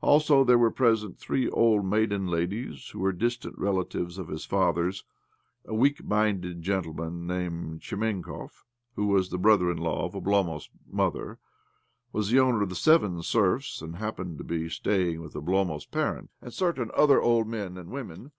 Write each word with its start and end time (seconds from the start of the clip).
Also 0.00 0.44
there 0.44 0.58
were 0.60 0.70
present 0.70 1.18
three 1.18 1.50
old 1.50 1.84
maiden 1.84 2.28
ladies 2.28 2.90
who 2.90 3.00
were 3.00 3.10
distant 3.10 3.58
relatives 3.58 4.16
of 4.16 4.28
his 4.28 4.44
father's; 4.44 5.02
a 5.64 5.74
weak 5.74 6.04
minded 6.04 6.62
gentleman 6.62 7.26
named 7.26 7.80
Chekmenev, 7.80 8.62
who, 8.94 9.20
the 9.24 9.38
brother 9.38 9.68
in 9.72 9.78
law 9.78 10.04
of 10.04 10.12
Oblomov's 10.14 10.70
mother, 10.88 11.40
was 12.12 12.30
the 12.30 12.38
owner 12.38 12.62
of 12.62 12.76
seven 12.78 13.24
serfs, 13.24 13.82
and 13.82 13.96
happened 13.96 14.36
90 14.36 14.36
OBLOMOV 14.36 14.38
to 14.38 14.44
be 14.44 14.68
staying 14.68 15.20
with 15.20 15.34
Oblomov's 15.34 15.86
parents; 15.86 16.32
and 16.40 16.52
certain 16.54 16.92
other 16.94 17.20
old 17.20 17.48
men 17.48 17.76
and 17.76 17.90
women. 17.90 18.30